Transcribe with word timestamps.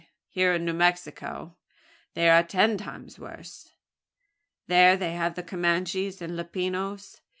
here 0.29 0.51
in 0.51 0.65
New 0.65 0.73
Mexico 0.73 1.57
they 2.15 2.27
are 2.27 2.41
ten 2.41 2.75
times 2.75 3.19
worse. 3.19 3.75
There 4.65 4.97
they 4.97 5.11
have 5.13 5.35
the 5.35 5.43
Comanches 5.43 6.23
and 6.23 6.33
Lipanos. 6.35 7.21